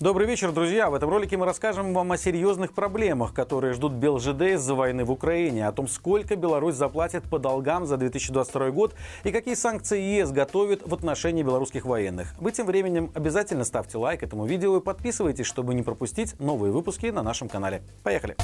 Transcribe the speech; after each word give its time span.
Добрый 0.00 0.26
вечер, 0.26 0.50
друзья! 0.50 0.88
В 0.88 0.94
этом 0.94 1.10
ролике 1.10 1.36
мы 1.36 1.44
расскажем 1.44 1.92
вам 1.92 2.10
о 2.12 2.16
серьезных 2.16 2.72
проблемах, 2.72 3.34
которые 3.34 3.74
ждут 3.74 3.92
БелЖД 3.92 4.54
из-за 4.54 4.74
войны 4.74 5.04
в 5.04 5.10
Украине, 5.10 5.68
о 5.68 5.72
том, 5.72 5.88
сколько 5.88 6.36
Беларусь 6.36 6.74
заплатит 6.74 7.24
по 7.24 7.38
долгам 7.38 7.84
за 7.84 7.98
2022 7.98 8.70
год 8.70 8.94
и 9.24 9.30
какие 9.30 9.52
санкции 9.52 10.00
ЕС 10.00 10.30
готовит 10.30 10.88
в 10.88 10.94
отношении 10.94 11.42
белорусских 11.42 11.84
военных. 11.84 12.32
Вы 12.38 12.50
тем 12.52 12.64
временем 12.64 13.10
обязательно 13.14 13.64
ставьте 13.64 13.98
лайк 13.98 14.22
этому 14.22 14.46
видео 14.46 14.78
и 14.78 14.80
подписывайтесь, 14.80 15.44
чтобы 15.44 15.74
не 15.74 15.82
пропустить 15.82 16.34
новые 16.40 16.72
выпуски 16.72 17.08
на 17.08 17.22
нашем 17.22 17.50
канале. 17.50 17.82
Поехали! 18.02 18.36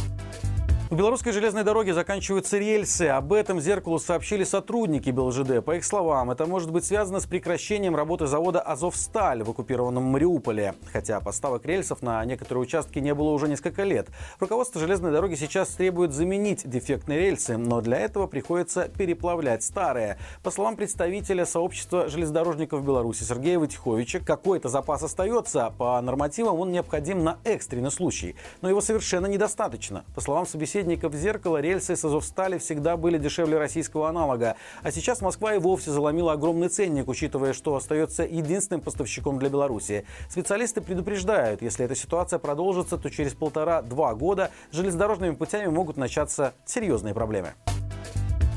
У 0.88 0.94
белорусской 0.94 1.32
железной 1.32 1.64
дороги 1.64 1.90
заканчиваются 1.90 2.58
рельсы. 2.58 3.08
Об 3.08 3.32
этом 3.32 3.60
«Зеркалу» 3.60 3.98
сообщили 3.98 4.44
сотрудники 4.44 5.10
БелЖД. 5.10 5.64
По 5.64 5.74
их 5.74 5.84
словам, 5.84 6.30
это 6.30 6.46
может 6.46 6.70
быть 6.70 6.84
связано 6.84 7.18
с 7.18 7.26
прекращением 7.26 7.96
работы 7.96 8.28
завода 8.28 8.60
«Азовсталь» 8.60 9.42
в 9.42 9.50
оккупированном 9.50 10.04
Мариуполе. 10.04 10.76
Хотя 10.92 11.18
поставок 11.18 11.66
рельсов 11.66 12.02
на 12.02 12.24
некоторые 12.24 12.62
участки 12.62 13.00
не 13.00 13.14
было 13.14 13.30
уже 13.30 13.48
несколько 13.48 13.82
лет. 13.82 14.10
Руководство 14.38 14.80
железной 14.80 15.10
дороги 15.10 15.34
сейчас 15.34 15.70
требует 15.70 16.12
заменить 16.12 16.70
дефектные 16.70 17.18
рельсы, 17.18 17.56
но 17.56 17.80
для 17.80 17.98
этого 17.98 18.28
приходится 18.28 18.88
переплавлять 18.88 19.64
старые. 19.64 20.18
По 20.44 20.52
словам 20.52 20.76
представителя 20.76 21.46
сообщества 21.46 22.06
железнодорожников 22.06 22.84
Беларуси 22.86 23.24
Сергея 23.24 23.58
Ватиховича, 23.58 24.20
какой-то 24.20 24.68
запас 24.68 25.02
остается. 25.02 25.74
По 25.78 26.00
нормативам 26.00 26.60
он 26.60 26.70
необходим 26.70 27.24
на 27.24 27.38
экстренный 27.42 27.90
случай. 27.90 28.36
Но 28.62 28.68
его 28.68 28.80
совершенно 28.80 29.26
недостаточно. 29.26 30.04
По 30.14 30.20
словам 30.20 30.46
собеседника, 30.46 30.75
собеседников 30.76 31.14
«Зеркало» 31.14 31.58
рельсы 31.58 31.96
с 31.96 32.04
Азовстали 32.04 32.58
всегда 32.58 32.98
были 32.98 33.16
дешевле 33.16 33.56
российского 33.56 34.10
аналога. 34.10 34.56
А 34.82 34.90
сейчас 34.90 35.22
Москва 35.22 35.54
и 35.54 35.58
вовсе 35.58 35.90
заломила 35.90 36.32
огромный 36.32 36.68
ценник, 36.68 37.08
учитывая, 37.08 37.54
что 37.54 37.76
остается 37.76 38.24
единственным 38.24 38.82
поставщиком 38.82 39.38
для 39.38 39.48
Беларуси. 39.48 40.04
Специалисты 40.28 40.82
предупреждают, 40.82 41.62
если 41.62 41.86
эта 41.86 41.94
ситуация 41.94 42.38
продолжится, 42.38 42.98
то 42.98 43.08
через 43.08 43.32
полтора-два 43.32 44.14
года 44.14 44.50
железнодорожными 44.70 45.34
путями 45.34 45.68
могут 45.68 45.96
начаться 45.96 46.52
серьезные 46.66 47.14
проблемы. 47.14 47.54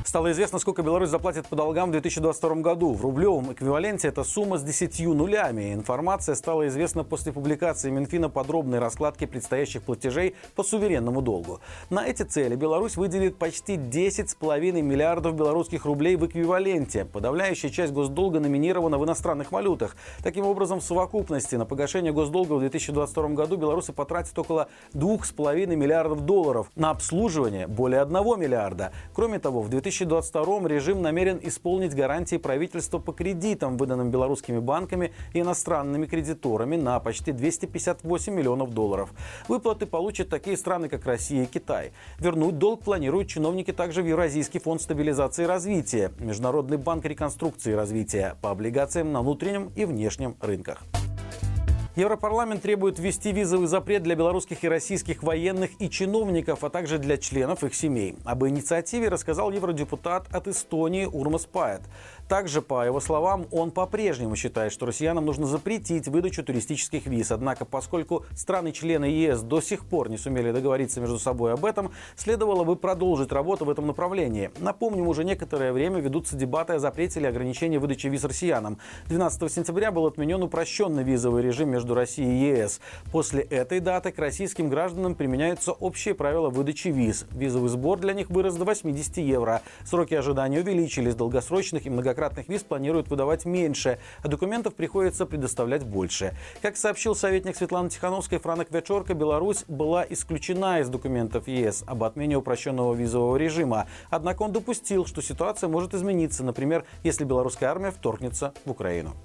Стало 0.10 0.32
известно, 0.32 0.58
сколько 0.58 0.82
Беларусь 0.82 1.10
заплатит 1.10 1.46
по 1.46 1.56
долгам 1.56 1.90
в 1.90 1.92
2022 1.92 2.56
году. 2.56 2.94
В 2.94 3.04
рублевом 3.04 3.54
эквиваленте 3.54 4.08
это 4.08 4.24
сумма 4.24 4.58
с 4.58 4.64
10 4.64 5.06
нулями. 5.06 5.72
Информация 5.72 6.34
стала 6.34 6.68
известна 6.68 7.04
после 7.04 7.32
публикации 7.32 7.92
Минфина 7.92 8.28
подробной 8.28 8.80
раскладки 8.80 9.26
предстоящих 9.26 9.84
платежей 9.84 10.34
по 10.56 10.64
суверенному 10.64 11.22
долгу. 11.22 11.60
На 11.92 12.08
эти 12.08 12.24
цели 12.24 12.56
Беларусь 12.56 12.98
выделит 12.98 13.38
почти 13.38 13.76
10,5 13.76 14.82
миллиардов 14.82 15.36
белорусских 15.36 15.86
рублей 15.86 16.16
в 16.16 16.26
эквиваленте. 16.26 17.06
Подавляющая 17.06 17.70
часть 17.70 17.94
госдолга 17.94 18.40
номинирована 18.40 18.98
в 18.98 19.06
иностранных 19.06 19.52
валютах. 19.52 19.96
Таким 20.24 20.48
образом, 20.48 20.80
в 20.80 20.84
совокупности 20.84 21.54
на 21.54 21.68
погашение 21.68 22.12
госдолга 22.12 22.54
в 22.54 22.62
2022 22.62 23.28
году 23.36 23.58
Беларусь 23.58 23.92
потратит 23.96 24.40
около 24.40 24.70
2,5 24.96 25.76
миллиардов 25.76 26.22
долларов. 26.26 26.72
На 26.76 26.90
обслуживание 26.90 27.68
более 27.68 28.02
1 28.02 28.40
миллиарда. 28.40 28.92
Кроме 29.14 29.38
того, 29.38 29.62
в 29.62 29.70
2000 29.70 29.99
2022 30.06 30.68
режим 30.68 31.02
намерен 31.02 31.40
исполнить 31.42 31.96
гарантии 31.96 32.38
правительства 32.38 33.00
по 33.00 33.12
кредитам, 33.12 33.78
выданным 33.78 34.12
белорусскими 34.12 34.60
банками 34.60 35.12
и 35.34 35.42
иностранными 35.42 36.06
кредиторами 36.06 36.76
на 36.76 37.00
почти 37.00 37.32
258 37.32 38.34
миллионов 38.34 38.74
долларов. 38.74 39.12
Выплаты 39.48 39.86
получат 39.86 40.30
такие 40.30 40.58
страны, 40.58 40.90
как 40.90 41.06
Россия 41.06 41.44
и 41.44 41.46
Китай. 41.46 41.92
Вернуть 42.20 42.58
долг 42.58 42.84
планируют 42.84 43.28
чиновники 43.28 43.72
также 43.72 44.02
в 44.02 44.08
Евразийский 44.08 44.60
фонд 44.60 44.82
стабилизации 44.82 45.44
и 45.44 45.48
развития, 45.48 46.12
Международный 46.20 46.78
банк 46.78 47.06
реконструкции 47.06 47.72
и 47.72 47.76
развития 47.76 48.36
по 48.42 48.52
облигациям 48.52 49.12
на 49.12 49.22
внутреннем 49.22 49.72
и 49.76 49.86
внешнем 49.86 50.36
рынках. 50.42 50.84
Европарламент 52.00 52.62
требует 52.62 52.98
ввести 52.98 53.34
визовый 53.34 53.68
запрет 53.68 54.04
для 54.04 54.16
белорусских 54.16 54.64
и 54.64 54.70
российских 54.70 55.22
военных 55.22 55.72
и 55.80 55.90
чиновников, 55.90 56.64
а 56.64 56.70
также 56.70 56.98
для 56.98 57.18
членов 57.18 57.66
их 57.66 57.76
семей. 57.76 58.16
Об 58.24 58.46
инициативе 58.46 59.10
рассказал 59.10 59.52
евродепутат 59.52 60.34
от 60.34 60.48
Эстонии 60.48 61.04
Урмас 61.04 61.46
Паэт. 61.46 61.82
Также, 62.30 62.62
по 62.62 62.86
его 62.86 63.02
словам, 63.02 63.48
он 63.52 63.72
по-прежнему 63.72 64.38
считает, 64.38 64.72
что 64.72 64.86
россиянам 64.86 65.26
нужно 65.26 65.46
запретить 65.46 66.08
выдачу 66.08 66.42
туристических 66.44 67.06
виз. 67.08 67.32
Однако, 67.32 67.66
поскольку 67.66 68.24
страны-члены 68.34 69.06
ЕС 69.06 69.42
до 69.42 69.60
сих 69.60 69.84
пор 69.84 70.10
не 70.10 70.18
сумели 70.18 70.52
договориться 70.52 71.02
между 71.02 71.20
собой 71.20 71.52
об 71.52 71.66
этом, 71.66 71.92
следовало 72.16 72.64
бы 72.64 72.78
продолжить 72.78 73.34
работу 73.34 73.66
в 73.66 73.70
этом 73.70 73.88
направлении. 73.88 74.52
Напомним, 74.60 75.08
уже 75.08 75.26
некоторое 75.26 75.74
время 75.74 76.00
ведутся 76.00 76.38
дебаты 76.38 76.74
о 76.74 76.80
запрете 76.80 77.20
или 77.20 77.28
ограничении 77.28 77.78
выдачи 77.78 78.08
виз 78.08 78.24
россиянам. 78.24 78.78
12 79.08 79.52
сентября 79.52 79.92
был 79.92 80.06
отменен 80.06 80.42
упрощенный 80.44 81.04
визовый 81.04 81.44
режим 81.44 81.72
между 81.72 81.89
Россией 81.96 82.56
и 82.56 82.60
ЕС. 82.60 82.80
После 83.12 83.42
этой 83.42 83.80
даты 83.80 84.12
к 84.12 84.20
российским 84.20 84.70
гражданам 84.70 85.16
применяются 85.16 85.72
общие 85.72 86.14
правила 86.14 86.50
выдачи 86.50 86.90
виз. 86.90 87.26
Визовый 87.32 87.70
сбор 87.70 88.00
для 88.00 88.14
них 88.14 88.30
вырос 88.30 88.56
до 88.56 88.66
80 88.66 89.18
евро. 89.18 89.62
Сроки 89.86 90.14
ожидания 90.14 90.60
увеличились. 90.60 91.16
Долгосрочных 91.16 91.86
и 91.86 91.90
многократных 91.90 92.48
виз 92.50 92.64
планируют 92.64 93.10
выдавать 93.10 93.46
меньше, 93.46 94.00
а 94.24 94.28
документов 94.28 94.76
приходится 94.76 95.26
предоставлять 95.26 95.84
больше. 95.84 96.36
Как 96.62 96.78
сообщил 96.78 97.16
советник 97.16 97.56
Светланы 97.56 97.90
Тихановской, 97.90 98.40
Франок 98.40 98.72
Вечерка, 98.72 99.14
Беларусь 99.14 99.66
была 99.68 100.06
исключена 100.10 100.80
из 100.80 100.90
документов 100.90 101.48
ЕС 101.48 101.84
об 101.88 102.04
отмене 102.04 102.38
упрощенного 102.38 102.94
визового 102.94 103.38
режима. 103.38 103.88
Однако 104.10 104.44
он 104.44 104.52
допустил, 104.52 105.06
что 105.06 105.22
ситуация 105.22 105.68
может 105.70 105.94
измениться, 105.94 106.44
например, 106.44 106.86
если 107.04 107.24
белорусская 107.24 107.68
армия 107.68 107.92
вторгнется 107.92 108.54
в 108.66 108.72
Украину. 108.72 109.16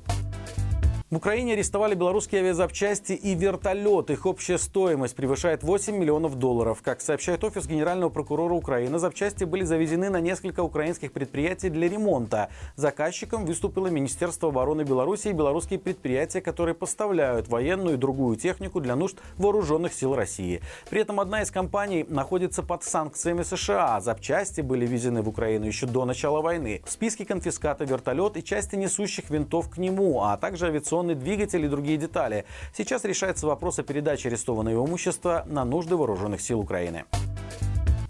В 1.15 1.19
Украине 1.19 1.53
арестовали 1.53 1.95
белорусские 1.95 2.41
авиазапчасти 2.41 3.13
и 3.13 3.37
вертолет. 3.37 4.11
Их 4.11 4.27
общая 4.27 4.59
стоимость 4.59 5.15
превышает 5.15 5.63
8 5.63 5.97
миллионов 5.97 6.35
долларов. 6.41 6.81
Как 6.83 7.01
сообщает 7.01 7.45
офис 7.45 7.69
генерального 7.69 8.11
прокурора 8.11 8.53
Украины, 8.53 8.99
запчасти 8.99 9.45
были 9.45 9.63
завезены 9.63 10.11
на 10.11 10.21
несколько 10.21 10.65
украинских 10.65 11.13
предприятий 11.13 11.69
для 11.69 11.89
ремонта. 11.89 12.49
Заказчиком 12.75 13.47
выступило 13.47 13.87
Министерство 13.87 14.49
обороны 14.49 14.83
Беларуси 14.83 15.29
и 15.29 15.33
белорусские 15.33 15.79
предприятия, 15.79 16.41
которые 16.41 16.75
поставляют 16.75 17.47
военную 17.47 17.95
и 17.95 17.97
другую 17.97 18.35
технику 18.35 18.81
для 18.81 18.97
нужд 18.97 19.17
вооруженных 19.37 19.95
сил 19.95 20.17
России. 20.17 20.63
При 20.91 21.01
этом 21.01 21.21
одна 21.21 21.43
из 21.43 21.53
компаний 21.53 22.05
находится 22.09 22.65
под 22.65 22.83
санкциями 22.83 23.45
США. 23.45 24.01
Запчасти 24.01 24.63
были 24.63 24.85
везены 24.85 25.23
в 25.23 25.29
Украину 25.29 25.67
еще 25.67 25.87
до 25.87 26.07
начала 26.07 26.41
войны. 26.43 26.83
В 26.85 26.91
списке 26.91 27.25
конфиската 27.25 27.85
вертолет 27.85 28.37
и 28.37 28.43
части 28.43 28.75
несущих 28.75 29.31
винтов 29.31 29.71
к 29.71 29.79
нему, 29.79 30.21
а 30.21 30.37
также 30.37 30.67
авиационные 30.67 31.04
авиационный 31.05 31.15
двигатель 31.15 31.65
и 31.65 31.69
другие 31.69 31.97
детали. 31.99 32.45
Сейчас 32.77 33.05
решается 33.05 33.47
вопрос 33.47 33.79
о 33.79 33.83
передаче 33.83 34.29
арестованного 34.29 34.87
имущества 34.87 35.45
на 35.47 35.65
нужды 35.65 35.97
вооруженных 35.97 36.41
сил 36.41 36.61
Украины. 36.61 37.05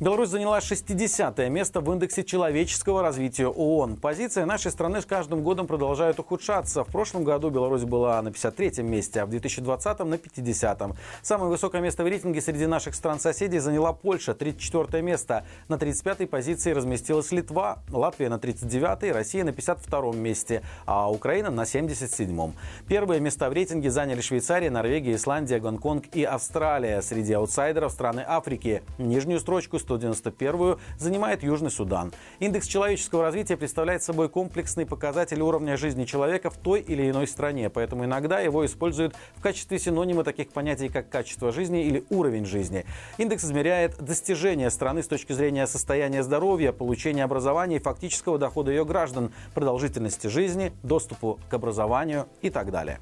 Беларусь 0.04 0.28
заняла 0.28 0.60
60 0.60 1.38
место 1.48 1.80
в 1.80 1.90
индексе 1.90 2.24
человеческого 2.24 3.00
развития 3.00 3.46
ООН. 3.46 3.96
Позиции 3.96 4.42
нашей 4.42 4.70
страны 4.70 5.00
с 5.00 5.06
каждым 5.06 5.42
годом 5.42 5.66
продолжают 5.66 6.20
ухудшаться. 6.20 6.84
В 6.84 6.88
прошлом 6.88 7.24
году 7.24 7.48
Беларусь 7.48 7.84
была 7.84 8.20
на 8.20 8.28
53-м 8.28 8.86
месте, 8.86 9.22
а 9.22 9.24
в 9.24 9.30
2020 9.30 9.98
на 10.00 10.16
50-м. 10.16 10.94
Самое 11.22 11.48
высокое 11.48 11.80
место 11.80 12.04
в 12.04 12.06
рейтинге 12.06 12.42
среди 12.42 12.66
наших 12.66 12.94
стран-соседей 12.94 13.60
заняла 13.60 13.94
Польша, 13.94 14.34
34 14.34 15.02
место. 15.02 15.46
На 15.68 15.76
35-й 15.76 16.26
позиции 16.26 16.72
разместилась 16.72 17.32
Литва, 17.32 17.78
Латвия 17.90 18.28
на 18.28 18.34
39-й, 18.34 19.10
Россия 19.10 19.42
на 19.42 19.50
52-м 19.50 20.18
месте, 20.18 20.60
а 20.84 21.10
Украина 21.10 21.48
на 21.48 21.62
77-м. 21.62 22.52
Первые 22.86 23.20
места 23.20 23.48
в 23.48 23.54
рейтинге 23.54 23.90
заняли 23.90 24.20
Швейцария, 24.20 24.70
Норвегия, 24.70 25.14
Исландия, 25.14 25.60
Гонконг 25.60 26.14
и 26.14 26.24
Австралия. 26.24 27.00
Среди 27.00 27.32
аутсайдеров 27.32 27.90
страны 27.90 28.22
Африки. 28.28 28.82
Нижнюю 28.98 29.40
строчку 29.40 29.78
191-ю 29.94 30.78
занимает 30.98 31.42
Южный 31.42 31.70
Судан. 31.70 32.12
Индекс 32.38 32.66
человеческого 32.66 33.22
развития 33.22 33.56
представляет 33.56 34.02
собой 34.02 34.28
комплексный 34.28 34.86
показатель 34.86 35.40
уровня 35.40 35.76
жизни 35.76 36.04
человека 36.04 36.50
в 36.50 36.56
той 36.56 36.80
или 36.80 37.10
иной 37.10 37.26
стране, 37.26 37.70
поэтому 37.70 38.04
иногда 38.04 38.40
его 38.40 38.64
используют 38.66 39.14
в 39.36 39.42
качестве 39.42 39.78
синонима 39.78 40.24
таких 40.24 40.50
понятий, 40.50 40.88
как 40.88 41.08
качество 41.08 41.52
жизни 41.52 41.84
или 41.84 42.04
уровень 42.10 42.46
жизни. 42.46 42.84
Индекс 43.18 43.44
измеряет 43.44 43.96
достижения 43.98 44.70
страны 44.70 45.02
с 45.02 45.08
точки 45.08 45.32
зрения 45.32 45.66
состояния 45.66 46.22
здоровья, 46.22 46.72
получения 46.72 47.24
образования 47.24 47.76
и 47.76 47.80
фактического 47.80 48.38
дохода 48.38 48.70
ее 48.70 48.84
граждан, 48.84 49.32
продолжительности 49.54 50.26
жизни, 50.26 50.72
доступу 50.82 51.38
к 51.48 51.54
образованию 51.54 52.26
и 52.42 52.50
так 52.50 52.70
далее. 52.70 52.98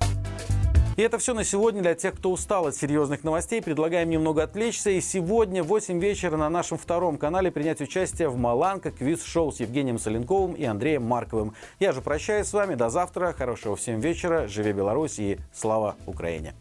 И 0.96 1.00
это 1.00 1.16
все 1.16 1.32
на 1.32 1.42
сегодня 1.42 1.80
для 1.80 1.94
тех, 1.94 2.14
кто 2.14 2.30
устал 2.30 2.66
от 2.66 2.76
серьезных 2.76 3.24
новостей. 3.24 3.62
Предлагаем 3.62 4.10
немного 4.10 4.42
отвлечься. 4.42 4.90
И 4.90 5.00
сегодня 5.00 5.62
в 5.62 5.68
8 5.68 5.98
вечера 5.98 6.36
на 6.36 6.50
нашем 6.50 6.76
втором 6.76 7.16
канале 7.16 7.50
принять 7.50 7.80
участие 7.80 8.28
в 8.28 8.36
Маланка 8.36 8.90
квиз-шоу 8.90 9.52
с 9.52 9.60
Евгением 9.60 9.98
Соленковым 9.98 10.52
и 10.52 10.64
Андреем 10.64 11.04
Марковым. 11.04 11.54
Я 11.80 11.92
же 11.92 12.02
прощаюсь 12.02 12.46
с 12.46 12.52
вами. 12.52 12.74
До 12.74 12.90
завтра. 12.90 13.32
Хорошего 13.32 13.74
всем 13.74 14.00
вечера. 14.00 14.46
Живи 14.48 14.72
Беларусь 14.72 15.18
и 15.18 15.38
слава 15.54 15.96
Украине. 16.06 16.54